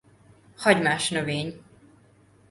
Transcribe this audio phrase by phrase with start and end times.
[0.55, 1.61] Hagymás növény.